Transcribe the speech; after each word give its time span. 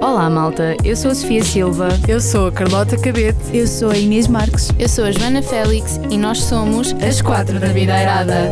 Olá, 0.00 0.28
malta. 0.28 0.76
Eu 0.84 0.94
sou 0.94 1.10
a 1.10 1.14
Sofia 1.14 1.42
Silva. 1.42 1.88
Eu 2.06 2.20
sou 2.20 2.48
a 2.48 2.52
Carlota 2.52 2.96
Cabete. 2.96 3.38
Eu 3.52 3.66
sou 3.66 3.90
a 3.90 3.96
Inês 3.96 4.28
Marques. 4.28 4.68
Eu 4.78 4.88
sou 4.88 5.04
a 5.04 5.10
Joana 5.10 5.42
Félix 5.42 5.98
e 6.10 6.18
nós 6.18 6.38
somos 6.42 6.92
as 7.02 7.22
Quatro 7.22 7.58
da 7.58 7.68
Videirada. 7.68 8.50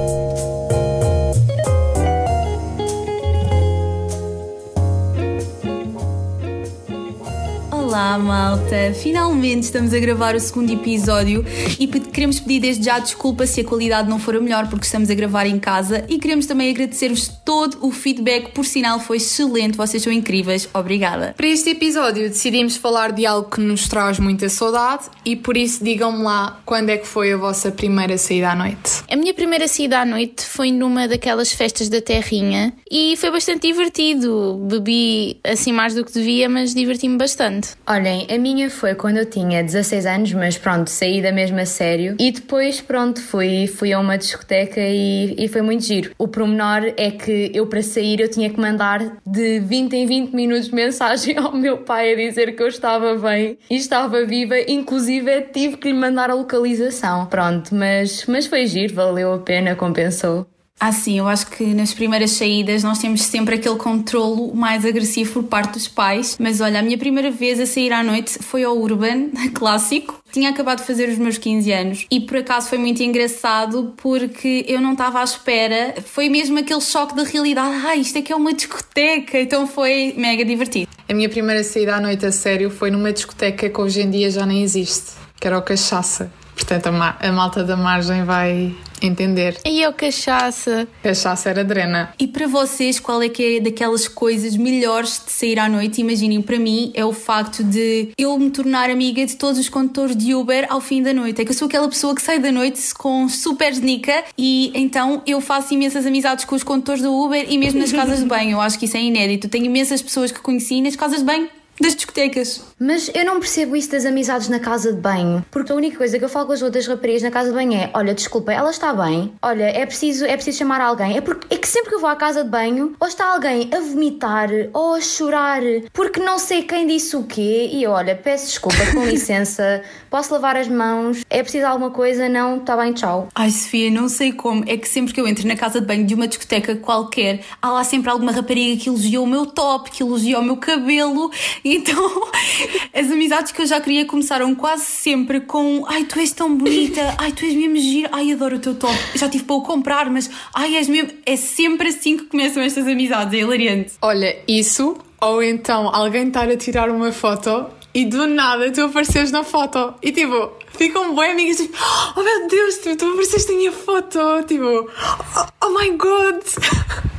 Olá, 7.71 8.17
malta! 8.19 8.95
Finalmente 8.95 9.65
estamos 9.65 9.93
a 9.93 9.99
gravar 9.99 10.37
o 10.37 10.41
segundo 10.41 10.73
episódio 10.73 11.45
e 11.79 11.87
queremos 11.87 12.39
pedir 12.39 12.61
desde 12.61 12.85
já 12.85 12.99
desculpa 12.99 13.47
se 13.47 13.61
a 13.61 13.65
qualidade 13.65 14.09
não 14.09 14.19
for 14.19 14.37
a 14.37 14.41
melhor, 14.41 14.69
porque 14.69 14.87
estamos 14.87 15.11
a 15.11 15.15
gravar 15.15 15.47
em 15.47 15.59
casa 15.59 16.05
e 16.09 16.19
queremos 16.19 16.47
também 16.47 16.71
agradecer-vos 16.71 17.40
todo 17.51 17.79
o 17.81 17.91
feedback, 17.91 18.53
por 18.53 18.65
sinal 18.65 19.01
foi 19.01 19.17
excelente, 19.17 19.77
vocês 19.77 20.01
são 20.01 20.13
incríveis, 20.13 20.69
obrigada. 20.73 21.35
Para 21.37 21.49
este 21.49 21.71
episódio 21.71 22.29
decidimos 22.29 22.77
falar 22.77 23.11
de 23.11 23.27
algo 23.27 23.51
que 23.51 23.61
nos 23.61 23.89
traz 23.89 24.21
muita 24.21 24.49
saudade 24.49 25.07
e 25.25 25.35
por 25.35 25.57
isso 25.57 25.83
digam-me 25.83 26.23
lá 26.23 26.61
quando 26.65 26.91
é 26.91 26.97
que 26.97 27.09
foi 27.09 27.33
a 27.33 27.37
vossa 27.37 27.73
primeira 27.73 28.17
saída 28.17 28.51
à 28.51 28.55
noite. 28.55 29.03
A 29.11 29.17
minha 29.17 29.35
primeira 29.35 29.67
saída 29.67 29.99
à 29.99 30.05
noite 30.05 30.47
foi 30.47 30.71
numa 30.71 31.09
daquelas 31.09 31.51
festas 31.51 31.89
da 31.89 32.01
terrinha 32.01 32.73
e 32.89 33.17
foi 33.17 33.33
bastante 33.33 33.67
divertido. 33.67 34.57
Bebi 34.71 35.41
assim 35.43 35.73
mais 35.73 35.93
do 35.93 36.05
que 36.05 36.13
devia, 36.13 36.49
mas 36.49 36.73
diverti-me 36.73 37.19
bastante. 37.19 37.71
Olhem, 37.85 38.29
a 38.31 38.39
minha 38.39 38.71
foi 38.71 38.95
quando 38.95 39.17
eu 39.17 39.27
tinha 39.27 39.65
16 39.65 40.07
anos, 40.07 40.33
mas 40.35 40.57
pronto, 40.57 40.89
saí 40.89 41.21
da 41.21 41.33
mesma 41.33 41.67
sério. 41.67 42.15
E 42.17 42.31
depois, 42.31 42.81
pronto, 42.81 43.21
fui, 43.21 43.67
fui 43.67 43.93
a 43.93 43.99
uma 43.99 44.17
discoteca 44.17 44.81
e, 44.81 45.35
e 45.37 45.49
foi 45.49 45.63
muito 45.63 45.85
giro. 45.85 46.13
O 46.17 46.29
promenor 46.29 46.95
é 46.97 47.11
que 47.11 47.40
eu, 47.55 47.67
para 47.67 47.83
sair, 47.83 48.21
eu 48.21 48.31
tinha 48.31 48.51
que 48.51 48.61
mandar 48.61 49.19
de 49.27 49.61
20 49.61 49.93
em 49.95 50.07
20 50.07 50.33
minutos 50.33 50.71
mensagem 50.71 51.37
ao 51.39 51.53
meu 51.53 51.79
pai 51.79 52.13
a 52.13 52.17
dizer 52.17 52.55
que 52.57 52.63
eu 52.63 52.69
estava 52.69 53.15
bem 53.17 53.59
e 53.71 53.77
estava 53.77 54.25
viva. 54.25 54.55
Inclusive, 54.69 55.43
tive 55.53 55.77
que 55.77 55.89
lhe 55.89 55.99
mandar 55.99 56.31
a 56.31 56.35
localização. 56.35 57.27
Pronto, 57.27 57.75
mas, 57.75 58.25
mas 58.27 58.47
foi 58.47 58.67
giro, 58.67 58.95
valeu 58.95 59.33
a 59.35 59.39
pena, 59.39 59.75
compensou. 59.75 60.47
Ah, 60.83 60.93
sim, 60.93 61.19
eu 61.19 61.29
acho 61.29 61.47
que 61.49 61.75
nas 61.75 61.93
primeiras 61.93 62.31
saídas 62.31 62.83
nós 62.83 62.99
temos 62.99 63.21
sempre 63.21 63.57
aquele 63.57 63.77
controlo 63.77 64.55
mais 64.55 64.83
agressivo 64.87 65.43
por 65.43 65.43
parte 65.43 65.75
dos 65.75 65.87
pais. 65.87 66.39
Mas 66.41 66.63
olha, 66.63 66.81
a 66.81 66.83
minha 66.83 66.97
primeira 66.97 67.31
vez 67.31 67.61
a 67.61 67.67
sair 67.67 67.93
à 67.93 68.03
noite 68.03 68.39
foi 68.43 68.65
ao 68.65 68.79
Urban, 68.79 69.29
clássico. 69.53 70.20
Tinha 70.33 70.51
acabado 70.51 70.79
de 70.79 70.85
fazer 70.85 71.09
os 71.09 71.19
meus 71.19 71.39
15 71.39 71.73
anos 71.73 72.07
e 72.11 72.21
por 72.21 72.37
acaso 72.37 72.69
foi 72.69 72.79
muito 72.79 73.03
engraçado 73.03 73.95
porque 73.97 74.65
eu 74.69 74.81
não 74.81 74.93
estava 74.93 75.21
à 75.21 75.25
espera. 75.25 75.95
Foi 76.05 76.29
mesmo 76.29 76.59
aquele 76.59 76.81
choque 76.81 77.15
da 77.15 77.25
realidade. 77.25 77.87
Ah, 77.87 77.97
isto 77.97 78.19
é 78.19 78.23
que 78.23 78.33
é 78.33 78.37
uma 78.37 78.53
discoteca. 78.53 79.39
Então 79.41 79.67
foi 79.67 80.15
mega 80.17 80.45
divertido. 80.45 80.89
A 81.09 81.15
minha 81.15 81.29
primeira 81.29 81.65
saída 81.65 81.97
à 81.97 82.01
noite 82.01 82.25
a 82.25 82.33
sério 82.33 82.71
foi 82.71 82.91
numa 82.91 83.13
discoteca 83.13 83.69
que 83.69 83.81
hoje 83.81 84.03
em 84.03 84.11
dia 84.11 84.31
já 84.31 84.47
nem 84.47 84.63
existe, 84.63 85.13
que 85.41 85.47
era 85.47 85.59
o 85.59 85.63
Cachaça. 85.63 86.33
Portanto, 86.61 86.89
a, 86.89 86.93
ma 86.93 87.17
a 87.19 87.33
malta 87.33 87.65
da 87.65 87.77
margem 87.77 88.23
vai 88.25 88.75
entender. 89.03 89.57
E 89.65 89.81
eu 89.81 89.95
cachaça. 89.95 90.87
Cachaça 91.03 91.49
era 91.49 91.65
drena. 91.65 92.13
E 92.19 92.27
para 92.27 92.47
vocês, 92.47 93.01
qual 93.01 93.23
é 93.23 93.31
que 93.31 93.57
é 93.57 93.61
daquelas 93.61 94.07
coisas 94.07 94.55
melhores 94.57 95.23
de 95.25 95.33
sair 95.33 95.59
à 95.59 95.69
noite? 95.69 96.03
Imaginem, 96.03 96.43
para 96.43 96.59
mim 96.59 96.93
é 96.95 97.05
o 97.05 97.15
facto 97.15 97.65
de 97.65 98.11
eu 98.19 98.39
me 98.39 98.51
tornar 98.51 98.91
amiga 98.91 99.25
de 99.25 99.37
todos 99.37 99.59
os 99.59 99.71
condutores 99.71 100.15
de 100.15 100.35
Uber 100.35 100.67
ao 100.69 100.83
fim 100.83 101.03
da 101.03 101.15
noite. 101.15 101.41
É 101.41 101.45
que 101.45 101.51
eu 101.51 101.57
sou 101.57 101.67
aquela 101.67 101.89
pessoa 101.89 102.15
que 102.15 102.21
sai 102.21 102.39
da 102.39 102.53
noite 102.53 102.95
com 102.95 103.27
super 103.29 103.75
nica 103.77 104.23
e 104.37 104.71
então 104.75 105.23
eu 105.27 105.41
faço 105.41 105.73
imensas 105.73 106.05
amizades 106.05 106.45
com 106.45 106.55
os 106.55 106.63
condutores 106.63 107.03
do 107.03 107.13
Uber 107.13 107.47
e 107.49 107.57
mesmo 107.57 107.81
nas 107.81 107.91
casas 107.91 108.19
de 108.21 108.27
banho. 108.27 108.53
Eu 108.53 108.61
acho 108.61 108.79
que 108.79 108.85
isso 108.85 108.99
é 108.99 109.01
inédito. 109.01 109.49
Tenho 109.49 109.65
imensas 109.65 110.03
pessoas 110.03 110.31
que 110.31 110.41
conheci 110.41 110.83
nas 110.83 110.95
casas 110.95 111.21
de 111.21 111.25
banho 111.25 111.49
das 111.81 111.95
discotecas. 111.95 112.63
Mas 112.79 113.11
eu 113.15 113.25
não 113.25 113.41
percebo 113.41 113.77
isso 113.77 113.91
das 113.91 114.05
amizades 114.05 114.49
na 114.49 114.59
casa 114.59 114.93
de 114.93 115.01
banho, 115.01 115.45
porque 115.51 115.73
a 115.73 115.75
única 115.75 115.99
coisa 115.99 116.19
que 116.19 116.25
eu 116.25 116.29
falo 116.29 116.47
com 116.47 116.53
as 116.53 116.63
outras 116.63 116.87
raparigas 116.87 117.23
na 117.23 117.31
casa 117.31 117.49
de 117.49 117.55
banho 117.55 117.75
é: 117.75 117.91
olha, 117.95 118.15
desculpa, 118.15 118.53
ela 118.53 118.71
está 118.71 118.93
bem, 118.93 119.33
olha, 119.43 119.65
é 119.65 119.85
preciso, 119.87 120.25
é 120.25 120.35
preciso 120.35 120.59
chamar 120.59 120.81
alguém. 120.81 121.17
É, 121.17 121.21
porque, 121.21 121.55
é 121.55 121.59
que 121.59 121.69
sempre 121.69 121.91
que 121.91 121.95
eu 121.95 122.01
vou 122.01 122.09
à 122.09 122.17
casa 122.17 122.45
de 122.45 122.51
banho, 122.51 122.95
ou 122.99 123.09
está 123.09 123.33
alguém 123.33 123.71
a 123.73 123.81
vomitar 123.81 124.49
ou 124.73 124.95
a 124.95 125.01
chorar, 125.01 125.61
porque 125.93 126.21
não 126.21 126.39
sei 126.39 126.63
quem 126.63 126.87
disse 126.87 127.17
o 127.17 127.25
quê, 127.25 127.71
e 127.73 127.87
olha, 127.87 128.15
peço 128.15 128.47
desculpa, 128.47 128.79
com 128.93 129.05
licença, 129.07 129.83
posso 130.11 130.33
lavar 130.33 130.57
as 130.57 130.69
mãos, 130.69 131.25
é 131.29 131.43
preciso 131.43 131.67
alguma 131.67 131.91
coisa? 131.91 132.29
Não, 132.29 132.59
está 132.59 132.77
bem, 132.77 132.93
tchau. 132.93 133.29
Ai, 133.35 133.51
Sofia, 133.51 133.91
não 133.91 134.09
sei 134.09 134.33
como, 134.33 134.65
é 134.67 134.77
que 134.77 134.89
sempre 134.89 135.13
que 135.13 135.21
eu 135.21 135.27
entro 135.27 135.47
na 135.47 135.57
casa 135.57 135.81
de 135.81 135.87
banho 135.87 136.07
de 136.07 136.15
uma 136.15 136.29
discoteca 136.29 136.77
qualquer, 136.77 137.41
há 137.61 137.71
lá 137.71 137.85
sempre 137.85 138.11
alguma 138.11 138.33
rapariga 138.33 138.83
que 138.83 138.89
elogiou 138.89 139.25
o 139.25 139.29
meu 139.29 139.47
top, 139.47 139.91
que 139.91 140.03
elogiou 140.03 140.41
o 140.41 140.45
meu 140.45 140.57
cabelo. 140.57 141.31
Então, 141.73 142.29
as 142.93 143.11
amizades 143.11 143.53
que 143.53 143.63
eu 143.63 143.67
já 143.67 143.81
queria 143.81 144.05
começaram 144.05 144.55
quase 144.57 144.85
sempre 144.85 145.41
com 145.41 145.85
ai, 145.87 146.05
tu 146.05 146.19
és 146.19 146.33
tão 146.33 146.57
bonita, 146.57 147.15
ai, 147.17 147.31
tu 147.31 147.45
és 147.45 147.55
mesmo 147.55 147.77
gira, 147.77 148.09
ai, 148.13 148.33
adoro 148.33 148.57
o 148.57 148.59
teu 148.59 148.75
top. 148.75 148.95
Já 149.15 149.29
tive 149.29 149.45
para 149.45 149.55
o 149.55 149.63
comprar, 149.63 150.11
mas 150.11 150.29
ai, 150.53 150.77
és 150.77 150.89
mesmo. 150.89 151.11
É 151.25 151.37
sempre 151.37 151.89
assim 151.89 152.17
que 152.17 152.25
começam 152.25 152.61
estas 152.61 152.87
amizades, 152.89 153.33
é 153.35 153.43
hilariante. 153.43 153.93
Olha, 154.03 154.37
isso, 154.49 154.97
ou 155.21 155.43
então 155.43 155.95
alguém 155.95 156.27
estar 156.27 156.49
a 156.49 156.57
tirar 156.57 156.91
uma 156.91 157.13
foto 157.13 157.67
e 157.95 158.05
do 158.05 158.27
nada 158.27 158.71
tu 158.73 158.83
apareces 158.83 159.31
na 159.31 159.45
foto 159.45 159.95
e 160.03 160.13
tipo, 160.13 160.53
ficam 160.73 161.15
bem 161.15 161.33
amigas 161.33 161.57
tipo, 161.57 161.77
oh 162.17 162.23
meu 162.23 162.49
Deus, 162.49 162.79
tu, 162.79 162.97
tu 162.97 163.05
apareceste 163.07 163.53
na 163.53 163.59
minha 163.59 163.73
foto, 163.73 164.19
tipo, 164.47 164.65
oh, 164.65 165.67
oh 165.67 165.71
my 165.71 165.91
god. 165.91 166.43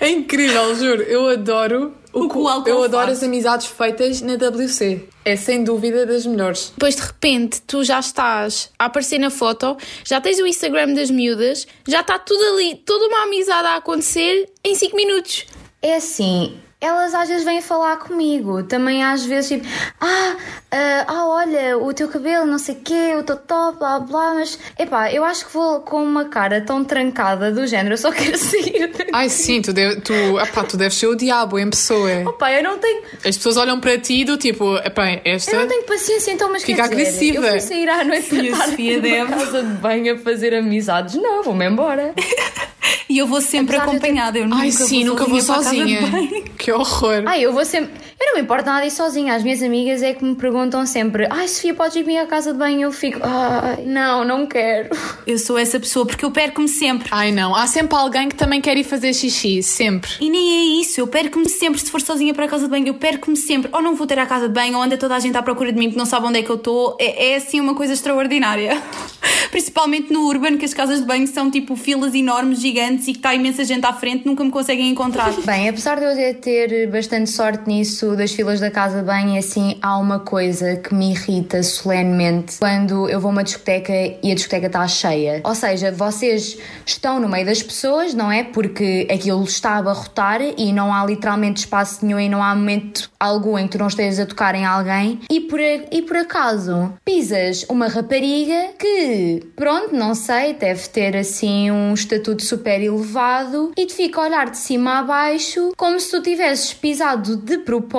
É 0.00 0.08
incrível, 0.08 0.74
juro. 0.76 1.02
Eu 1.02 1.28
adoro 1.28 1.92
o, 2.14 2.26
o 2.26 2.68
Eu 2.68 2.82
adoro 2.82 3.06
faz. 3.06 3.18
as 3.18 3.22
amizades 3.22 3.66
feitas 3.66 4.20
na 4.20 4.34
WC. 4.34 5.08
É 5.24 5.36
sem 5.36 5.64
dúvida 5.64 6.06
das 6.06 6.24
melhores. 6.26 6.72
Depois 6.74 6.96
de 6.96 7.02
repente 7.02 7.60
tu 7.62 7.82
já 7.82 7.98
estás 7.98 8.70
a 8.78 8.86
aparecer 8.86 9.18
na 9.18 9.30
foto, 9.30 9.76
já 10.04 10.20
tens 10.20 10.38
o 10.38 10.46
Instagram 10.46 10.94
das 10.94 11.10
miúdas, 11.10 11.66
já 11.86 12.00
está 12.00 12.18
tudo 12.18 12.42
ali, 12.54 12.76
toda 12.76 13.06
uma 13.06 13.24
amizade 13.24 13.66
a 13.68 13.76
acontecer 13.76 14.48
em 14.62 14.74
5 14.74 14.96
minutos. 14.96 15.46
É 15.82 15.96
assim, 15.96 16.54
elas 16.84 17.14
às 17.14 17.28
vezes 17.28 17.44
vêm 17.44 17.62
falar 17.62 17.96
comigo. 17.96 18.62
Também 18.62 19.02
às 19.02 19.24
vezes 19.24 19.48
tipo, 19.48 19.66
ah, 20.00 20.36
uh, 20.36 21.04
ah 21.06 21.26
olha, 21.28 21.78
o 21.78 21.92
teu 21.94 22.08
cabelo, 22.08 22.44
não 22.44 22.58
sei 22.58 22.74
o 22.74 22.78
quê, 22.80 23.14
o 23.18 23.22
teu 23.22 23.36
top, 23.36 23.78
blá 23.78 23.98
blá, 24.00 24.34
mas 24.34 24.58
epá, 24.78 25.10
eu 25.10 25.24
acho 25.24 25.46
que 25.46 25.52
vou 25.52 25.80
com 25.80 26.02
uma 26.02 26.26
cara 26.26 26.60
tão 26.60 26.84
trancada 26.84 27.50
do 27.50 27.66
género, 27.66 27.94
eu 27.94 27.98
só 27.98 28.12
quero 28.12 28.36
sair 28.36 28.88
daqui. 28.88 29.10
Ai 29.14 29.30
sim, 29.30 29.62
tu, 29.62 29.72
deve, 29.72 30.00
tu, 30.02 30.12
epá, 30.38 30.62
tu 30.64 30.76
deves 30.76 30.94
ser 30.94 31.06
o 31.06 31.14
diabo 31.14 31.58
em 31.58 31.70
pessoa. 31.70 32.10
Opa, 32.26 32.52
eu 32.52 32.62
não 32.62 32.78
tenho. 32.78 33.02
As 33.24 33.36
pessoas 33.36 33.56
olham 33.56 33.80
para 33.80 33.98
ti 33.98 34.24
do 34.24 34.36
tipo, 34.36 34.76
epá, 34.78 35.20
esta. 35.24 35.52
Eu 35.52 35.60
não 35.60 35.68
tenho 35.68 35.84
paciência, 35.84 36.32
então, 36.32 36.52
mas 36.52 36.62
Fica 36.62 36.82
quer 36.82 36.92
agressiva. 36.92 37.40
Dizer, 37.40 37.46
eu 37.46 37.60
fui 37.60 37.60
sair 37.60 37.88
à 37.88 38.04
noite 38.04 38.28
sim, 38.28 38.50
para 38.50 38.66
Sofia 38.66 39.00
deve. 39.00 39.32
casa 39.32 39.62
de 39.62 39.74
banho 39.74 40.14
a 40.14 40.18
fazer 40.18 40.54
amizades. 40.54 41.14
Não, 41.14 41.42
vou-me 41.42 41.66
embora. 41.66 42.14
E 43.14 43.18
eu 43.18 43.28
vou 43.28 43.40
sempre 43.40 43.76
Apesar 43.76 43.92
acompanhada. 43.92 44.40
Eu 44.40 44.48
nunca 44.48 44.62
Ai, 44.62 44.72
sim, 44.72 45.04
vou 45.04 45.12
nunca 45.12 45.24
vou 45.24 45.40
sozinha. 45.40 46.00
Que 46.58 46.72
horror. 46.72 47.22
Ai, 47.26 47.44
eu 47.44 47.52
vou 47.52 47.64
sempre. 47.64 47.92
Eu 48.20 48.26
não 48.28 48.34
me 48.36 48.42
importo 48.42 48.66
nada 48.66 48.86
ir 48.86 48.90
sozinha. 48.90 49.34
As 49.34 49.42
minhas 49.42 49.62
amigas 49.62 50.02
é 50.02 50.14
que 50.14 50.24
me 50.24 50.34
perguntam 50.34 50.86
sempre: 50.86 51.26
Ai, 51.30 51.48
Sofia, 51.48 51.74
podes 51.74 51.96
ir 51.96 52.02
comigo 52.02 52.22
à 52.22 52.26
casa 52.26 52.52
de 52.52 52.58
banho? 52.58 52.82
Eu 52.82 52.92
fico: 52.92 53.18
Ai, 53.22 53.84
não, 53.84 54.24
não 54.24 54.46
quero. 54.46 54.90
Eu 55.26 55.38
sou 55.38 55.56
essa 55.56 55.80
pessoa 55.80 56.04
porque 56.04 56.22
eu 56.22 56.30
perco-me 56.30 56.68
sempre. 56.68 57.08
Ai, 57.10 57.32
não. 57.32 57.54
Há 57.54 57.66
sempre 57.66 57.96
alguém 57.96 58.28
que 58.28 58.34
também 58.34 58.60
quer 58.60 58.76
ir 58.76 58.84
fazer 58.84 59.14
xixi. 59.14 59.62
Sempre. 59.62 60.10
E 60.20 60.28
nem 60.28 60.78
é 60.78 60.80
isso. 60.82 61.00
Eu 61.00 61.06
perco-me 61.06 61.48
sempre. 61.48 61.80
Se 61.80 61.90
for 61.90 62.00
sozinha 62.00 62.34
para 62.34 62.44
a 62.44 62.48
casa 62.48 62.64
de 62.64 62.70
banho, 62.70 62.88
eu 62.88 62.94
perco-me 62.94 63.36
sempre. 63.36 63.70
Ou 63.72 63.80
não 63.80 63.94
vou 63.94 64.06
ter 64.06 64.18
a 64.18 64.26
casa 64.26 64.48
de 64.48 64.54
banho, 64.54 64.76
ou 64.76 64.82
anda 64.82 64.98
toda 64.98 65.16
a 65.16 65.18
gente 65.18 65.36
à 65.36 65.42
procura 65.42 65.72
de 65.72 65.78
mim 65.78 65.90
que 65.90 65.96
não 65.96 66.04
sabe 66.04 66.26
onde 66.26 66.40
é 66.40 66.42
que 66.42 66.50
eu 66.50 66.56
estou. 66.56 66.96
É, 67.00 67.32
é 67.32 67.36
assim 67.36 67.58
uma 67.58 67.74
coisa 67.74 67.94
extraordinária. 67.94 68.80
Principalmente 69.50 70.12
no 70.12 70.26
Urban, 70.28 70.58
que 70.58 70.66
as 70.66 70.74
casas 70.74 71.00
de 71.00 71.06
banho 71.06 71.26
são 71.26 71.50
tipo 71.50 71.74
filas 71.74 72.14
enormes, 72.14 72.60
gigantes 72.60 73.08
e 73.08 73.12
que 73.12 73.18
está 73.18 73.34
imensa 73.34 73.64
gente 73.64 73.86
à 73.86 73.92
frente, 73.94 74.26
nunca 74.26 74.44
me 74.44 74.50
conseguem 74.50 74.90
encontrar. 74.90 75.32
Bem, 75.44 75.70
apesar 75.70 75.98
de 75.98 76.04
eu 76.04 76.34
ter 76.34 76.90
bastante 76.90 77.30
sorte 77.30 77.66
nisso 77.66 78.03
das 78.12 78.32
filas 78.32 78.60
da 78.60 78.70
casa 78.70 78.98
de 78.98 79.04
banho, 79.04 79.38
assim, 79.38 79.78
há 79.80 79.96
uma 79.98 80.20
coisa 80.20 80.76
que 80.76 80.94
me 80.94 81.12
irrita 81.12 81.62
solenemente 81.62 82.58
quando 82.58 83.08
eu 83.08 83.18
vou 83.18 83.30
a 83.30 83.32
uma 83.32 83.42
discoteca 83.42 83.92
e 83.92 84.30
a 84.30 84.34
discoteca 84.34 84.66
está 84.66 84.86
cheia. 84.86 85.40
Ou 85.42 85.54
seja, 85.54 85.90
vocês 85.90 86.58
estão 86.84 87.18
no 87.18 87.28
meio 87.28 87.46
das 87.46 87.62
pessoas, 87.62 88.12
não 88.12 88.30
é? 88.30 88.44
Porque 88.44 89.08
aquilo 89.10 89.42
está 89.44 89.70
a 89.70 89.78
abarrotar 89.78 90.40
e 90.42 90.72
não 90.72 90.92
há 90.92 91.04
literalmente 91.04 91.60
espaço 91.60 92.04
nenhum 92.04 92.20
e 92.20 92.28
não 92.28 92.42
há 92.42 92.54
momento 92.54 93.10
algum 93.18 93.58
em 93.58 93.66
que 93.66 93.72
tu 93.72 93.78
não 93.78 93.88
estejas 93.88 94.20
a 94.20 94.26
tocar 94.26 94.54
em 94.54 94.66
alguém 94.66 95.20
e 95.30 95.40
por, 95.40 95.58
e 95.58 96.02
por 96.02 96.16
acaso 96.16 96.92
pisas 97.04 97.64
uma 97.68 97.88
rapariga 97.88 98.74
que, 98.78 99.42
pronto, 99.56 99.94
não 99.94 100.14
sei, 100.14 100.52
deve 100.52 100.86
ter 100.88 101.16
assim 101.16 101.70
um 101.70 101.94
estatuto 101.94 102.44
super 102.44 102.82
elevado 102.82 103.72
e 103.76 103.86
te 103.86 103.94
fica 103.94 104.20
a 104.20 104.24
olhar 104.24 104.50
de 104.50 104.58
cima 104.58 104.98
a 104.98 105.02
baixo 105.02 105.72
como 105.76 105.98
se 105.98 106.10
tu 106.10 106.20
tivesses 106.22 106.74
pisado 106.74 107.36
de 107.36 107.58
propósito 107.58 107.93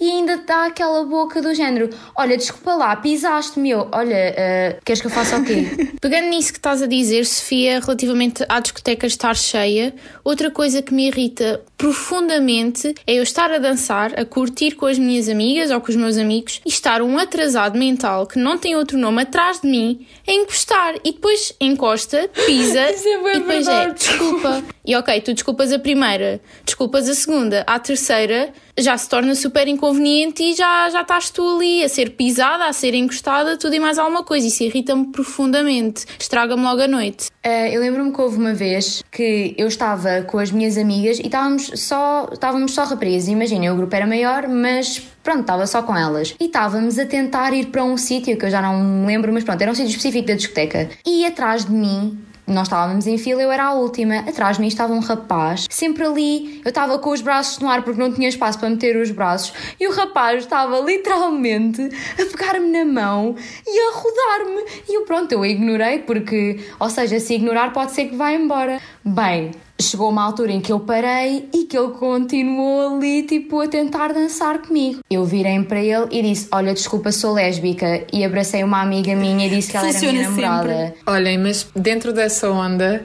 e 0.00 0.10
ainda 0.10 0.38
dá 0.38 0.66
aquela 0.66 1.04
boca 1.04 1.40
do 1.40 1.54
género: 1.54 1.90
Olha, 2.16 2.36
desculpa 2.36 2.74
lá, 2.74 2.96
pisaste 2.96 3.60
meu, 3.60 3.88
olha, 3.92 4.34
uh, 4.78 4.84
queres 4.84 5.00
que 5.00 5.06
eu 5.06 5.10
faça 5.10 5.36
o 5.36 5.44
quê? 5.44 5.92
Pegando 6.00 6.28
nisso 6.28 6.52
que 6.52 6.58
estás 6.58 6.82
a 6.82 6.86
dizer, 6.86 7.24
Sofia, 7.24 7.78
relativamente 7.78 8.44
à 8.48 8.58
discoteca 8.58 9.06
estar 9.06 9.36
cheia, 9.36 9.94
outra 10.24 10.50
coisa 10.50 10.82
que 10.82 10.92
me 10.92 11.06
irrita 11.06 11.62
profundamente 11.78 12.94
é 13.06 13.14
eu 13.14 13.22
estar 13.22 13.50
a 13.52 13.58
dançar, 13.58 14.18
a 14.18 14.24
curtir 14.24 14.72
com 14.72 14.86
as 14.86 14.98
minhas 14.98 15.28
amigas 15.28 15.70
ou 15.70 15.80
com 15.80 15.90
os 15.90 15.96
meus 15.96 16.16
amigos 16.16 16.60
e 16.66 16.68
estar 16.68 17.02
um 17.02 17.18
atrasado 17.18 17.78
mental 17.78 18.26
que 18.26 18.38
não 18.38 18.58
tem 18.58 18.74
outro 18.76 18.98
nome 18.98 19.22
atrás 19.22 19.60
de 19.60 19.68
mim 19.68 20.06
a 20.26 20.32
encostar 20.32 20.94
e 21.04 21.12
depois 21.12 21.54
encosta, 21.60 22.28
pisa 22.46 22.80
é 22.90 22.92
e 22.92 23.38
depois 23.38 23.68
é 23.68 23.90
desculpa. 23.90 24.62
E 24.84 24.96
ok, 24.96 25.20
tu 25.20 25.32
desculpas 25.32 25.72
a 25.72 25.78
primeira, 25.78 26.40
desculpas 26.64 27.08
a 27.08 27.14
segunda, 27.14 27.62
a 27.68 27.78
terceira 27.78 28.52
já 28.76 28.96
se 28.96 29.08
torna 29.08 29.34
super 29.34 29.68
inconveniente 29.68 30.42
e 30.42 30.54
já, 30.54 30.90
já 30.90 31.02
estás 31.02 31.30
tu 31.30 31.56
ali 31.56 31.84
a 31.84 31.88
ser 31.88 32.10
pisada, 32.10 32.64
a 32.66 32.72
ser 32.72 32.94
encostada, 32.94 33.56
tudo 33.56 33.74
e 33.74 33.80
mais 33.80 33.96
alguma 33.96 34.24
coisa. 34.24 34.46
Isso 34.46 34.64
irrita-me 34.64 35.12
profundamente, 35.12 36.04
estraga-me 36.18 36.62
logo 36.62 36.82
a 36.82 36.88
noite. 36.88 37.28
Uh, 37.46 37.68
eu 37.70 37.80
lembro-me 37.80 38.12
que 38.12 38.20
houve 38.20 38.38
uma 38.38 38.54
vez 38.54 39.04
que 39.10 39.54
eu 39.56 39.68
estava 39.68 40.22
com 40.22 40.38
as 40.38 40.50
minhas 40.50 40.76
amigas 40.76 41.18
e 41.18 41.26
estávamos 41.26 41.70
só, 41.76 42.28
estávamos 42.32 42.72
só 42.72 42.84
rapazes. 42.84 43.28
Imaginem, 43.28 43.70
o 43.70 43.76
grupo 43.76 43.94
era 43.94 44.06
maior, 44.06 44.48
mas 44.48 45.00
pronto, 45.22 45.42
estava 45.42 45.66
só 45.66 45.82
com 45.82 45.96
elas. 45.96 46.34
E 46.40 46.46
estávamos 46.46 46.98
a 46.98 47.06
tentar 47.06 47.52
ir 47.52 47.66
para 47.66 47.84
um 47.84 47.96
sítio 47.96 48.36
que 48.36 48.46
eu 48.46 48.50
já 48.50 48.60
não 48.60 48.82
me 48.82 49.06
lembro, 49.06 49.32
mas 49.32 49.44
pronto, 49.44 49.60
era 49.60 49.70
um 49.70 49.74
sítio 49.74 49.90
específico 49.90 50.26
da 50.26 50.34
discoteca. 50.34 50.90
E 51.06 51.24
atrás 51.24 51.66
de 51.66 51.72
mim 51.72 52.18
nós 52.46 52.66
estávamos 52.66 53.06
em 53.06 53.16
fila, 53.16 53.40
eu 53.40 53.52
era 53.52 53.64
a 53.64 53.72
última. 53.72 54.18
Atrás 54.20 54.56
de 54.56 54.62
mim 54.62 54.68
estava 54.68 54.92
um 54.92 54.98
rapaz, 54.98 55.66
sempre 55.70 56.04
ali. 56.04 56.60
Eu 56.64 56.70
estava 56.70 56.98
com 56.98 57.10
os 57.10 57.20
braços 57.20 57.58
no 57.58 57.68
ar 57.68 57.82
porque 57.82 58.00
não 58.00 58.12
tinha 58.12 58.28
espaço 58.28 58.58
para 58.58 58.68
meter 58.68 58.96
os 58.96 59.10
braços. 59.10 59.52
E 59.78 59.86
o 59.86 59.92
rapaz 59.92 60.42
estava 60.42 60.80
literalmente 60.80 61.82
a 61.82 62.36
pegar-me 62.36 62.70
na 62.70 62.84
mão 62.84 63.36
e 63.66 63.78
a 63.78 63.92
rodar-me. 63.94 64.64
E 64.88 64.96
eu, 64.96 65.02
pronto, 65.02 65.32
eu 65.32 65.46
ignorei 65.46 66.00
porque, 66.00 66.60
ou 66.80 66.90
seja, 66.90 67.20
se 67.20 67.34
ignorar 67.34 67.72
pode 67.72 67.92
ser 67.92 68.06
que 68.06 68.16
vá 68.16 68.32
embora. 68.32 68.80
Bem, 69.04 69.52
chegou 69.82 70.08
uma 70.08 70.22
altura 70.24 70.52
em 70.52 70.60
que 70.60 70.72
eu 70.72 70.80
parei 70.80 71.48
e 71.52 71.64
que 71.64 71.76
ele 71.76 71.92
continuou 71.92 72.96
ali, 72.96 73.22
tipo, 73.24 73.60
a 73.60 73.68
tentar 73.68 74.12
dançar 74.12 74.58
comigo. 74.58 75.00
Eu 75.10 75.24
virei 75.24 75.60
para 75.62 75.80
ele 75.80 76.06
e 76.10 76.22
disse: 76.22 76.48
Olha, 76.52 76.72
desculpa, 76.72 77.12
sou 77.12 77.34
lésbica. 77.34 78.04
E 78.12 78.24
abracei 78.24 78.62
uma 78.64 78.80
amiga 78.80 79.14
minha 79.14 79.46
e 79.46 79.50
disse 79.50 79.70
que 79.70 79.76
ela 79.76 79.86
Funciona 79.92 80.18
era 80.20 80.30
minha 80.30 80.48
namorada. 80.48 80.86
sempre. 80.86 81.00
Olhem, 81.06 81.38
mas 81.38 81.66
dentro 81.74 82.12
dessa 82.12 82.50
onda, 82.50 83.04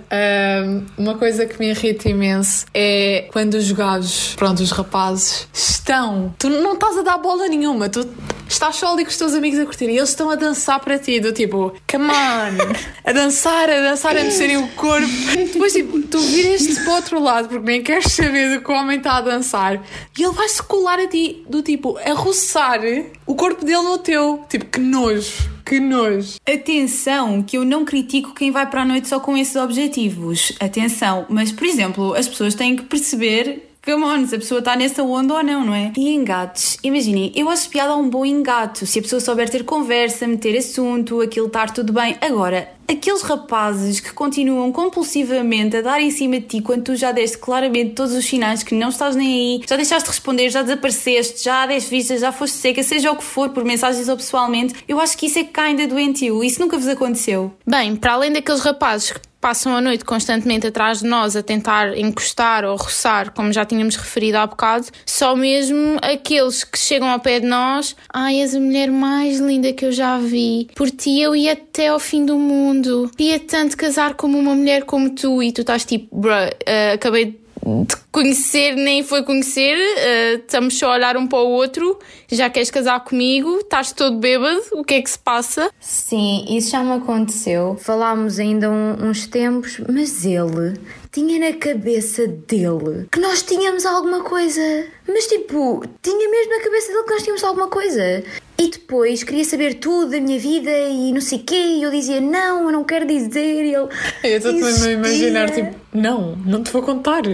hum, 0.66 0.84
uma 0.98 1.16
coisa 1.16 1.46
que 1.46 1.60
me 1.60 1.70
irrita 1.70 2.10
imenso 2.10 2.66
é 2.74 3.28
quando 3.32 3.56
os 3.56 3.72
gajos, 3.72 4.36
pronto, 4.36 4.62
os 4.62 4.72
rapazes, 4.72 5.48
estão. 5.54 6.34
Tu 6.38 6.50
não 6.50 6.74
estás 6.74 6.98
a 6.98 7.02
dar 7.02 7.18
bola 7.18 7.48
nenhuma, 7.48 7.90
tu 7.90 8.08
estás 8.48 8.76
só 8.76 8.94
ali 8.94 9.04
com 9.04 9.12
os 9.12 9.18
teus 9.18 9.34
amigos 9.34 9.60
a 9.60 9.66
curtir 9.66 9.86
e 9.86 9.98
eles 9.98 10.10
estão 10.10 10.30
a 10.30 10.36
dançar 10.36 10.80
para 10.80 10.98
ti, 10.98 11.20
do 11.20 11.32
tipo, 11.32 11.74
come 11.90 12.06
on, 12.06 12.74
a 13.04 13.12
dançar, 13.12 13.70
a 13.70 13.82
dançar, 13.82 14.18
a 14.18 14.24
mexerem 14.24 14.58
o 14.58 14.68
corpo. 14.70 15.08
Depois, 15.36 15.74
tipo, 15.74 16.02
tu 16.04 16.20
viras-te 16.20 16.76
para 16.76 16.92
o 16.92 16.96
outro 16.96 17.20
lado 17.20 17.50
porque 17.50 17.66
nem 17.66 17.84
queres 17.84 18.12
saber 18.12 18.56
do 18.56 18.64
que 18.64 18.72
o 18.72 18.74
homem 18.74 18.98
está 18.98 19.18
a 19.18 19.22
dançar 19.22 19.82
e 20.18 20.24
ele 20.24 20.34
vai-se 20.34 20.62
colar 20.64 21.00
a 21.00 21.08
ti, 21.08 21.44
do 21.50 21.62
tipo, 21.62 21.98
a 21.98 22.14
roçar 22.14 22.82
o 23.26 23.36
corpo 23.36 23.66
dele 23.66 23.84
no 23.84 23.98
teu. 23.98 24.44
Tipo, 24.50 24.66
que 24.66 24.80
nojo, 24.80 25.50
que 25.66 25.80
nojo. 25.80 26.36
Atenção, 26.48 27.44
que 27.44 27.58
eu 27.58 27.66
não 27.66 27.84
critico 27.84 28.34
quem 28.34 28.52
vai 28.52 28.66
para 28.66 28.82
a 28.82 28.86
noite 28.86 29.08
só 29.08 29.20
com 29.20 29.38
esses 29.38 29.56
objetivos. 29.56 30.54
Atenção, 30.60 31.26
mas 31.30 31.52
por 31.52 31.66
exemplo, 31.66 32.14
as 32.14 32.28
pessoas 32.28 32.56
têm 32.56 32.76
que 32.76 32.84
perceber. 32.84 33.67
Come 33.88 34.04
on, 34.04 34.28
se 34.28 34.36
a 34.36 34.38
pessoa 34.38 34.60
está 34.60 34.76
nessa 34.76 35.02
onda 35.02 35.36
ou 35.36 35.42
não, 35.42 35.66
não 35.66 35.74
é? 35.74 35.94
E 35.96 36.14
engates, 36.14 36.78
imaginem, 36.84 37.32
eu 37.34 37.48
acho 37.48 37.70
piada 37.70 37.94
a 37.94 37.96
um 37.96 38.10
bom 38.10 38.26
engato. 38.26 38.86
Se 38.86 39.00
a 39.00 39.02
pessoa 39.02 39.22
souber 39.22 39.50
ter 39.50 39.64
conversa, 39.64 40.28
meter 40.28 40.58
assunto, 40.58 41.22
aquilo 41.22 41.48
estar 41.48 41.72
tudo 41.72 41.94
bem. 41.94 42.18
Agora, 42.20 42.70
aqueles 42.86 43.22
rapazes 43.22 44.02
que 44.02 44.12
continuam 44.12 44.74
compulsivamente 44.74 45.78
a 45.78 45.82
dar 45.82 46.02
em 46.02 46.12
cima 46.12 46.38
de 46.42 46.48
ti 46.48 46.62
quando 46.62 46.84
tu 46.84 46.96
já 46.98 47.14
deste 47.14 47.38
claramente 47.38 47.94
todos 47.94 48.14
os 48.14 48.26
sinais 48.26 48.62
que 48.62 48.76
não 48.76 48.90
estás 48.90 49.16
nem 49.16 49.28
aí, 49.28 49.62
já 49.66 49.78
deixaste 49.78 50.04
de 50.04 50.10
responder, 50.10 50.50
já 50.50 50.64
desapareceste, 50.64 51.46
já 51.46 51.66
deste 51.66 51.90
vistas, 51.90 52.20
já 52.20 52.34
foste 52.34 52.58
seca, 52.58 52.84
seja 52.84 53.10
o 53.10 53.16
que 53.16 53.24
for, 53.24 53.52
por 53.52 53.64
mensagens 53.64 54.10
ou 54.10 54.18
pessoalmente, 54.18 54.76
eu 54.86 55.00
acho 55.00 55.18
que 55.18 55.28
isso 55.28 55.40
é 55.40 55.48
ainda 55.62 55.88
doentio. 55.88 56.44
Isso 56.44 56.60
nunca 56.60 56.78
vos 56.78 56.90
aconteceu. 56.90 57.54
Bem, 57.66 57.96
para 57.96 58.12
além 58.12 58.34
daqueles 58.34 58.60
rapazes 58.60 59.14
que 59.14 59.27
passam 59.40 59.76
a 59.76 59.82
noite 59.82 60.04
constantemente 60.04 60.68
atrás 60.68 61.00
de 61.00 61.08
nós 61.08 61.36
a 61.36 61.44
tentar 61.44 61.98
encostar 61.98 62.66
ou 62.66 62.76
roçar, 62.76 63.32
como 63.32 63.52
já 63.54 63.66
tínhamos 63.66 63.96
referido 63.96 64.38
há 64.38 64.48
bocado, 64.48 64.88
só 65.06 65.36
mesmo 65.36 65.98
aqueles 66.02 66.64
que 66.64 66.78
chegam 66.78 67.10
ao 67.10 67.20
pé 67.20 67.40
de 67.40 67.46
nós, 67.46 67.96
ai, 68.14 68.42
és 68.42 68.56
a 68.56 68.60
mulher 68.60 68.92
mais 68.92 69.40
linda 69.40 69.72
que 69.74 69.86
eu 69.86 69.92
já 69.92 70.18
vi, 70.18 70.68
por 70.76 70.90
ti 70.90 71.22
eu 71.22 71.36
ia 71.36 71.54
até 71.54 71.88
ao 71.88 72.00
fim 72.00 72.26
do 72.26 72.38
mundo, 72.38 73.12
ia 73.18 73.40
tanto 73.40 73.78
casar 73.78 74.16
como 74.16 74.38
uma 74.38 74.56
mulher 74.56 74.84
como 74.84 75.10
tu, 75.12 75.42
e 75.42 75.52
tu 75.52 75.62
estás 75.62 75.86
tipo, 75.86 76.20
bruh, 76.20 76.32
uh, 76.32 76.94
acabei 76.94 77.26
de 77.26 77.47
de 77.88 77.96
conhecer 78.12 78.76
nem 78.76 79.04
foi 79.04 79.24
conhecer, 79.24 79.76
uh, 79.78 80.40
estamos 80.40 80.78
só 80.78 80.92
a 80.92 80.96
olhar 80.96 81.18
um 81.18 81.28
para 81.28 81.40
o 81.40 81.50
outro, 81.50 82.00
já 82.30 82.50
queres 82.50 82.72
casar 82.72 83.04
comigo, 83.04 83.58
estás 83.60 83.92
todo 83.92 84.18
bêbado, 84.18 84.62
o 84.74 84.84
que 84.84 84.96
é 84.96 85.02
que 85.02 85.10
se 85.10 85.20
passa? 85.20 85.70
Sim, 85.80 86.46
isso 86.50 86.72
já 86.72 86.84
me 86.84 86.94
aconteceu. 86.94 87.78
Falámos 87.80 88.40
ainda 88.40 88.70
um- 88.70 89.10
uns 89.10 89.28
tempos, 89.28 89.80
mas 89.92 90.26
ele 90.26 90.80
tinha 91.12 91.40
na 91.40 91.58
cabeça 91.58 92.28
dele 92.28 93.08
que 93.12 93.20
nós 93.20 93.42
tínhamos 93.44 93.86
alguma 93.86 94.24
coisa. 94.24 94.62
Mas 95.08 95.28
tipo, 95.28 95.84
tinha 96.02 96.30
mesmo 96.30 96.58
na 96.58 96.64
cabeça 96.64 96.92
dele 96.92 97.04
que 97.04 97.12
nós 97.12 97.24
tínhamos 97.24 97.44
alguma 97.44 97.68
coisa. 97.68 98.24
E 98.60 98.70
depois 98.72 99.24
queria 99.24 99.46
saber 99.46 99.76
tudo 99.76 100.12
da 100.12 100.20
minha 100.20 100.40
vida 100.40 100.72
e 100.72 101.14
não 101.14 101.22
sei 101.22 101.38
o 101.40 101.44
quê, 101.44 101.56
e 101.56 101.84
eu 101.84 101.92
dizia 101.92 102.20
não, 102.20 102.66
eu 102.66 102.72
não 102.72 102.84
quero 102.84 103.06
dizer. 103.06 103.64
E 103.66 103.76
ele. 103.76 103.88
Eu 104.24 104.54
mesmo 104.54 104.86
a 104.86 104.92
imaginar, 104.92 105.52
tipo, 105.52 105.76
não, 105.94 106.36
não 106.38 106.64
te 106.64 106.72
vou 106.72 106.82
contar. 106.82 107.22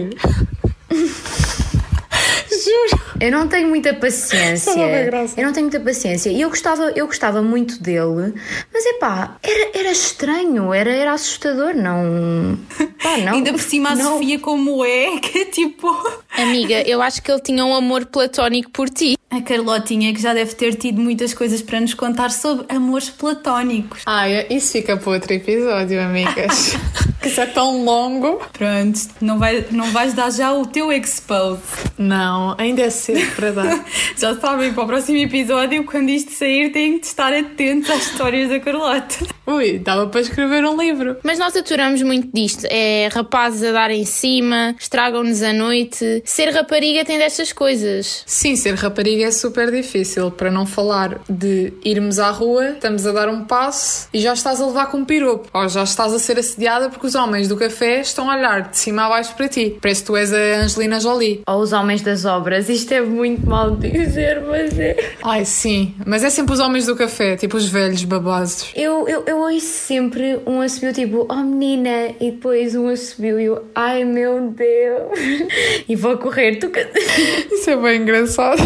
Juro. 2.64 3.13
Eu 3.20 3.30
não 3.30 3.46
tenho 3.48 3.68
muita 3.68 3.94
paciência. 3.94 5.04
Graça. 5.04 5.40
Eu 5.40 5.46
não 5.46 5.52
tenho 5.52 5.66
muita 5.66 5.80
paciência. 5.80 6.30
E 6.30 6.40
eu 6.40 6.48
gostava, 6.48 6.92
eu 6.96 7.06
gostava 7.06 7.42
muito 7.42 7.80
dele, 7.82 8.34
mas 8.72 8.86
é 8.86 8.94
pá, 8.94 9.36
era, 9.42 9.70
era 9.78 9.90
estranho, 9.90 10.72
era, 10.72 10.90
era 10.90 11.12
assustador, 11.12 11.74
não. 11.74 12.58
Pá, 13.02 13.16
não. 13.24 13.34
Ainda 13.34 13.52
por 13.52 13.60
cima 13.60 13.90
a 13.90 13.94
não. 13.94 14.18
Sofia 14.18 14.38
como 14.38 14.84
é, 14.84 15.18
que 15.18 15.38
é 15.38 15.44
tipo... 15.46 15.88
Amiga, 16.36 16.82
eu 16.82 17.00
acho 17.00 17.22
que 17.22 17.30
ele 17.30 17.40
tinha 17.40 17.64
um 17.64 17.74
amor 17.74 18.06
platónico 18.06 18.70
por 18.70 18.90
ti. 18.90 19.16
A 19.30 19.40
Carlotinha 19.40 20.12
que 20.12 20.20
já 20.20 20.34
deve 20.34 20.54
ter 20.54 20.74
tido 20.74 21.00
muitas 21.00 21.34
coisas 21.34 21.60
para 21.62 21.80
nos 21.80 21.94
contar 21.94 22.30
sobre 22.30 22.66
amores 22.68 23.10
platónicos. 23.10 24.02
Ai, 24.06 24.46
isso 24.50 24.72
fica 24.72 24.96
para 24.96 25.12
outro 25.12 25.32
episódio, 25.32 26.00
amigas. 26.00 26.76
que 27.24 27.30
isso 27.30 27.40
é 27.40 27.46
tão 27.46 27.82
longo. 27.82 28.38
Pronto, 28.52 29.00
não, 29.18 29.38
vai, 29.38 29.64
não 29.70 29.90
vais 29.92 30.12
dar 30.12 30.30
já 30.30 30.52
o 30.52 30.66
teu 30.66 30.92
expose. 30.92 31.62
Não, 31.96 32.54
ainda 32.58 32.82
é 32.82 32.90
cedo 32.90 33.34
para 33.34 33.50
dar. 33.50 33.84
Já 34.16 34.38
sabem, 34.38 34.74
para 34.74 34.84
o 34.84 34.86
próximo 34.86 35.16
episódio, 35.18 35.84
quando 35.84 36.10
isto 36.10 36.32
sair, 36.32 36.70
têm 36.70 36.98
de 36.98 37.06
estar 37.06 37.32
atentos 37.32 37.88
às 37.90 38.10
histórias 38.10 38.50
da 38.50 38.60
Carlota. 38.60 39.26
Ui, 39.46 39.78
dava 39.78 40.06
para 40.06 40.20
escrever 40.20 40.64
um 40.64 40.76
livro. 40.76 41.16
Mas 41.22 41.38
nós 41.38 41.56
aturamos 41.56 42.02
muito 42.02 42.28
disto. 42.32 42.66
É 42.70 43.08
rapazes 43.12 43.62
a 43.62 43.72
dar 43.72 43.90
em 43.90 44.04
cima, 44.04 44.74
estragam-nos 44.78 45.42
a 45.42 45.52
noite. 45.52 46.22
Ser 46.24 46.50
rapariga 46.50 47.04
tem 47.04 47.18
destas 47.18 47.52
coisas. 47.52 48.22
Sim, 48.26 48.56
ser 48.56 48.74
rapariga 48.74 49.24
é 49.24 49.30
super 49.30 49.70
difícil, 49.70 50.30
para 50.30 50.50
não 50.50 50.66
falar 50.66 51.20
de 51.28 51.72
irmos 51.84 52.18
à 52.18 52.30
rua, 52.30 52.70
estamos 52.70 53.06
a 53.06 53.12
dar 53.12 53.28
um 53.28 53.44
passo 53.44 54.08
e 54.12 54.20
já 54.20 54.34
estás 54.34 54.60
a 54.60 54.66
levar 54.66 54.86
com 54.86 54.98
um 54.98 55.04
piropo, 55.04 55.48
ou 55.52 55.68
já 55.68 55.84
estás 55.84 56.12
a 56.12 56.18
ser 56.18 56.38
assediada 56.38 56.88
porque 56.90 57.06
os 57.06 57.13
homens 57.14 57.48
do 57.48 57.56
café 57.56 58.00
estão 58.00 58.30
a 58.30 58.36
olhar 58.36 58.70
de 58.70 58.76
cima 58.76 59.06
a 59.06 59.08
baixo 59.08 59.34
para 59.34 59.48
ti. 59.48 59.76
Parece 59.80 60.02
que 60.02 60.06
tu 60.06 60.16
és 60.16 60.32
a 60.32 60.62
Angelina 60.62 61.00
Jolie. 61.00 61.42
Ou 61.46 61.60
os 61.60 61.72
homens 61.72 62.02
das 62.02 62.24
obras, 62.24 62.68
isto 62.68 62.92
é 62.92 63.00
muito 63.00 63.48
mal 63.48 63.70
de 63.76 63.90
dizer, 63.90 64.42
mas 64.42 64.78
é. 64.78 64.96
Ai, 65.22 65.44
sim, 65.44 65.94
mas 66.06 66.22
é 66.22 66.30
sempre 66.30 66.54
os 66.54 66.60
homens 66.60 66.86
do 66.86 66.96
café, 66.96 67.36
tipo 67.36 67.56
os 67.56 67.68
velhos 67.68 68.04
babados. 68.04 68.66
Eu, 68.74 69.08
eu, 69.08 69.24
eu 69.26 69.38
ouço 69.38 69.60
sempre 69.60 70.40
um 70.46 70.60
assobio 70.60 70.92
tipo, 70.92 71.26
oh 71.28 71.36
menina, 71.36 72.14
e 72.20 72.30
depois 72.30 72.74
um 72.74 72.88
assobio 72.88 73.40
e 73.40 73.44
eu, 73.44 73.64
ai 73.74 74.04
meu 74.04 74.50
Deus, 74.50 75.18
e 75.88 75.96
vou 75.96 76.16
correr, 76.18 76.56
tu 76.56 76.70
Isso 77.52 77.70
é 77.70 77.76
bem 77.76 78.02
engraçado. 78.02 78.62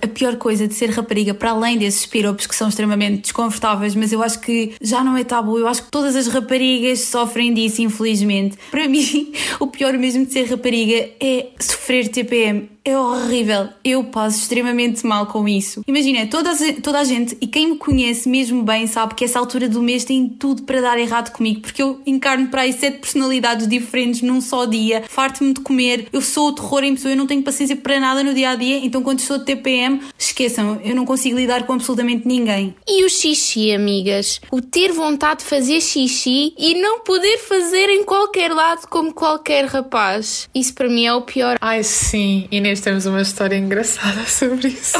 A 0.00 0.06
pior 0.06 0.36
coisa 0.36 0.68
de 0.68 0.74
ser 0.74 0.90
rapariga, 0.90 1.34
para 1.34 1.50
além 1.50 1.76
desses 1.76 2.06
piropos 2.06 2.46
que 2.46 2.54
são 2.54 2.68
extremamente 2.68 3.22
desconfortáveis, 3.22 3.96
mas 3.96 4.12
eu 4.12 4.22
acho 4.22 4.40
que 4.40 4.74
já 4.80 5.02
não 5.02 5.16
é 5.16 5.24
tabu, 5.24 5.58
eu 5.58 5.66
acho 5.66 5.82
que 5.82 5.90
todas 5.90 6.14
as 6.14 6.28
raparigas 6.28 7.00
sofrem 7.00 7.52
disso, 7.52 7.82
infelizmente. 7.82 8.56
Para 8.70 8.86
mim, 8.88 9.32
o 9.58 9.66
pior 9.66 9.94
mesmo 9.98 10.24
de 10.24 10.32
ser 10.32 10.44
rapariga 10.44 11.10
é 11.20 11.48
sofrer 11.58 12.08
TPM. 12.08 12.70
É 12.84 12.96
horrível. 12.98 13.68
Eu 13.84 14.04
passo 14.04 14.38
extremamente 14.38 15.06
mal 15.06 15.26
com 15.26 15.46
isso. 15.48 15.82
Imagina, 15.86 16.26
toda, 16.26 16.50
a- 16.50 16.80
toda 16.82 16.98
a 17.00 17.04
gente 17.04 17.36
e 17.40 17.46
quem 17.46 17.70
me 17.70 17.76
conhece 17.76 18.28
mesmo 18.28 18.62
bem 18.62 18.86
sabe 18.86 19.14
que 19.14 19.24
essa 19.24 19.38
altura 19.38 19.68
do 19.68 19.82
mês 19.82 20.04
tem 20.04 20.28
tudo 20.28 20.62
para 20.62 20.80
dar 20.80 20.98
errado 20.98 21.30
comigo, 21.32 21.60
porque 21.60 21.82
eu 21.82 22.00
encarno 22.06 22.48
para 22.48 22.62
aí 22.62 22.72
sete 22.72 22.98
personalidades 22.98 23.66
diferentes 23.68 24.22
num 24.22 24.40
só 24.40 24.64
dia, 24.64 25.04
farto-me 25.08 25.52
de 25.52 25.60
comer, 25.60 26.08
eu 26.12 26.20
sou 26.20 26.48
o 26.48 26.52
terror 26.52 26.82
em 26.84 26.94
pessoa, 26.94 27.12
eu 27.12 27.16
não 27.16 27.26
tenho 27.26 27.42
paciência 27.42 27.76
para 27.76 27.98
nada 28.00 28.22
no 28.22 28.32
dia 28.34 28.50
a 28.50 28.54
dia, 28.54 28.78
então 28.84 29.02
quando 29.02 29.18
estou 29.20 29.38
de 29.38 29.44
TPM, 29.44 30.00
esqueçam, 30.18 30.80
eu 30.84 30.94
não 30.94 31.04
consigo 31.04 31.36
lidar 31.38 31.64
com 31.66 31.72
absolutamente 31.74 32.26
ninguém. 32.26 32.74
E 32.86 33.04
o 33.04 33.08
xixi, 33.10 33.72
amigas? 33.72 34.40
O 34.50 34.60
ter 34.60 34.92
vontade 34.92 35.40
de 35.40 35.46
fazer 35.46 35.80
xixi 35.80 36.54
e 36.58 36.74
não 36.80 37.00
poder 37.00 37.38
fazer 37.38 37.88
em 37.90 38.04
qualquer 38.04 38.52
lado 38.52 38.86
como 38.88 39.12
qualquer 39.12 39.64
rapaz. 39.66 40.48
Isso 40.54 40.74
para 40.74 40.88
mim 40.88 41.04
é 41.06 41.14
o 41.14 41.22
pior. 41.22 41.56
Ai, 41.60 41.82
sim, 41.82 42.46
Inês, 42.68 42.82
temos 42.82 43.06
uma 43.06 43.22
história 43.22 43.56
engraçada 43.56 44.24
sobre 44.28 44.68
isso. 44.68 44.98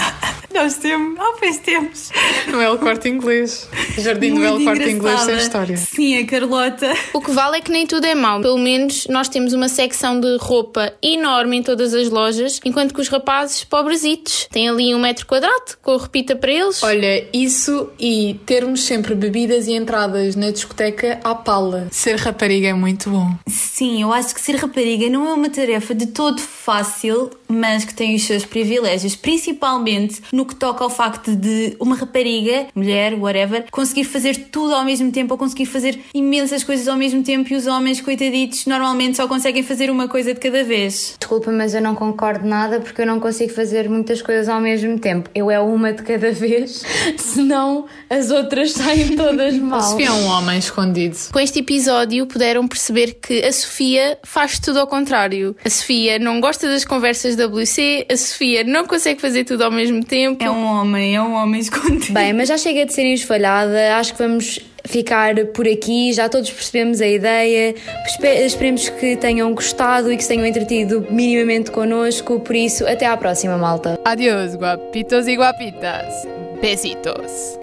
Nós 0.52 0.74
temos, 0.76 1.18
ah, 1.18 1.34
pois 1.38 1.58
temos. 1.58 2.10
No 2.48 2.60
El 2.60 2.76
Corte 2.78 3.08
Inglês. 3.08 3.68
Jardim 3.96 4.34
do 4.34 4.44
El 4.44 4.54
Muito 4.54 4.64
Corte 4.66 4.90
Inglês 4.90 5.24
tem 5.24 5.36
história. 5.38 5.76
Sim, 5.96 6.18
a 6.18 6.26
Carlota. 6.26 6.92
O 7.14 7.22
que 7.22 7.30
vale 7.30 7.56
é 7.56 7.60
que 7.62 7.72
nem 7.72 7.86
tudo 7.86 8.04
é 8.04 8.14
mau. 8.14 8.38
Pelo 8.42 8.58
menos 8.58 9.06
nós 9.08 9.30
temos 9.30 9.54
uma 9.54 9.66
secção 9.66 10.20
de 10.20 10.36
roupa 10.38 10.92
enorme 11.02 11.56
em 11.56 11.62
todas 11.62 11.94
as 11.94 12.10
lojas, 12.10 12.60
enquanto 12.66 12.92
que 12.92 13.00
os 13.00 13.08
rapazes, 13.08 13.64
pobrezitos, 13.64 14.46
têm 14.52 14.68
ali 14.68 14.94
um 14.94 14.98
metro 14.98 15.24
quadrado 15.24 15.78
com 15.80 15.92
a 15.92 15.98
repita 15.98 16.36
para 16.36 16.52
eles. 16.52 16.82
Olha, 16.82 17.26
isso 17.32 17.88
e 17.98 18.38
termos 18.44 18.82
sempre 18.82 19.14
bebidas 19.14 19.68
e 19.68 19.72
entradas 19.72 20.36
na 20.36 20.50
discoteca 20.50 21.18
à 21.24 21.34
pala. 21.34 21.88
Ser 21.90 22.16
rapariga 22.16 22.68
é 22.68 22.74
muito 22.74 23.08
bom. 23.08 23.32
Sim, 23.46 24.02
eu 24.02 24.12
acho 24.12 24.34
que 24.34 24.40
ser 24.42 24.56
rapariga 24.56 25.08
não 25.08 25.26
é 25.26 25.32
uma 25.32 25.48
tarefa 25.48 25.94
de 25.94 26.08
todo 26.08 26.42
fácil, 26.42 27.30
mas 27.48 27.86
que 27.86 27.94
tem 27.94 28.14
os 28.14 28.24
seus 28.24 28.44
privilégios, 28.44 29.16
principalmente 29.16 30.20
no 30.30 30.44
que 30.44 30.54
toca 30.54 30.84
ao 30.84 30.90
facto 30.90 31.34
de 31.34 31.74
uma 31.80 31.96
rapariga, 31.96 32.66
mulher, 32.74 33.14
whatever, 33.14 33.64
conseguir 33.70 34.04
fazer 34.04 34.48
tudo 34.50 34.74
ao 34.74 34.84
mesmo 34.84 35.10
tempo 35.10 35.32
ou 35.32 35.38
conseguir 35.38 35.64
fazer 35.64 35.85
imensas 36.14 36.64
coisas 36.64 36.88
ao 36.88 36.96
mesmo 36.96 37.22
tempo 37.22 37.52
e 37.52 37.56
os 37.56 37.66
homens, 37.66 38.00
coitaditos, 38.00 38.66
normalmente 38.66 39.16
só 39.16 39.26
conseguem 39.28 39.62
fazer 39.62 39.90
uma 39.90 40.08
coisa 40.08 40.32
de 40.32 40.40
cada 40.40 40.64
vez. 40.64 41.16
Desculpa, 41.18 41.50
mas 41.50 41.74
eu 41.74 41.82
não 41.82 41.94
concordo 41.94 42.46
nada 42.46 42.80
porque 42.80 43.02
eu 43.02 43.06
não 43.06 43.20
consigo 43.20 43.52
fazer 43.52 43.88
muitas 43.88 44.22
coisas 44.22 44.48
ao 44.48 44.60
mesmo 44.60 44.98
tempo. 44.98 45.30
Eu 45.34 45.50
é 45.50 45.60
uma 45.60 45.92
de 45.92 46.02
cada 46.02 46.32
vez, 46.32 46.82
senão 47.16 47.86
as 48.08 48.30
outras 48.30 48.72
saem 48.72 49.16
todas 49.16 49.58
mal. 49.58 49.80
A 49.80 49.82
Sofia 49.82 50.06
é 50.06 50.12
um 50.12 50.26
homem 50.26 50.58
escondido. 50.58 51.16
Com 51.32 51.40
este 51.40 51.60
episódio 51.60 52.26
puderam 52.26 52.66
perceber 52.66 53.14
que 53.14 53.44
a 53.44 53.52
Sofia 53.52 54.18
faz 54.24 54.58
tudo 54.58 54.80
ao 54.80 54.86
contrário. 54.86 55.56
A 55.64 55.70
Sofia 55.70 56.18
não 56.18 56.40
gosta 56.40 56.68
das 56.68 56.84
conversas 56.84 57.36
WC, 57.36 58.06
a 58.10 58.16
Sofia 58.16 58.64
não 58.64 58.86
consegue 58.86 59.20
fazer 59.20 59.44
tudo 59.44 59.62
ao 59.62 59.70
mesmo 59.70 60.04
tempo. 60.04 60.42
É 60.42 60.50
um 60.50 60.64
homem, 60.64 61.16
é 61.16 61.22
um 61.22 61.34
homem 61.34 61.60
escondido. 61.60 62.12
Bem, 62.12 62.32
mas 62.32 62.48
já 62.48 62.58
chega 62.58 62.84
de 62.86 62.92
ser 62.92 63.04
esfolhada, 63.12 63.96
acho 63.96 64.12
que 64.12 64.18
vamos 64.18 64.60
ficar 64.86 65.34
por 65.54 65.66
aqui, 65.66 66.12
já 66.12 66.28
todos 66.28 66.50
percebemos 66.50 67.00
a 67.00 67.06
ideia, 67.06 67.74
Espe- 68.06 68.44
esperemos 68.46 68.88
que 68.88 69.16
tenham 69.16 69.52
gostado 69.54 70.12
e 70.12 70.16
que 70.16 70.22
se 70.22 70.28
tenham 70.28 70.46
entretido 70.46 71.06
minimamente 71.10 71.70
connosco, 71.70 72.40
por 72.40 72.54
isso, 72.56 72.86
até 72.86 73.06
à 73.06 73.16
próxima, 73.16 73.56
malta. 73.58 73.98
Adiós, 74.04 74.54
guapitos 74.54 75.26
e 75.26 75.34
guapitas. 75.36 76.12
Besitos. 76.60 77.58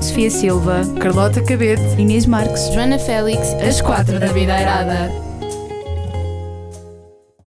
Sofia 0.00 0.30
Silva, 0.30 0.80
Carlota 1.00 1.42
Cabete. 1.44 1.82
Inês 1.98 2.26
Marques, 2.26 2.72
Joana 2.72 2.98
Félix, 2.98 3.52
as 3.66 3.80
quatro 3.80 4.18
da 4.18 4.26
Videirada. 4.26 5.29